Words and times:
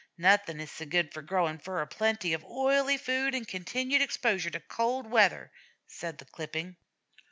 "Nothing 0.17 0.59
is 0.59 0.71
so 0.71 0.83
good 0.87 1.13
for 1.13 1.21
growing 1.21 1.59
fur 1.59 1.79
as 1.83 1.89
plenty 1.91 2.33
of 2.33 2.43
oily 2.45 2.97
food 2.97 3.35
and 3.35 3.47
continued 3.47 4.01
exposure 4.01 4.49
to 4.49 4.59
cold 4.59 5.11
weather," 5.11 5.51
said 5.85 6.17
the 6.17 6.25
clipping. 6.25 6.75